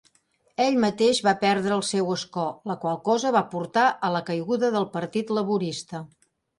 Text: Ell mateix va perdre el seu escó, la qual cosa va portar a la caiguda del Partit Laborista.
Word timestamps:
Ell 0.63 0.79
mateix 0.85 1.19
va 1.27 1.33
perdre 1.43 1.75
el 1.81 1.83
seu 1.91 2.09
escó, 2.17 2.47
la 2.73 2.79
qual 2.87 2.99
cosa 3.11 3.35
va 3.39 3.45
portar 3.55 3.87
a 4.11 4.15
la 4.19 4.27
caiguda 4.33 4.77
del 4.81 4.93
Partit 4.99 5.39
Laborista. 5.41 6.07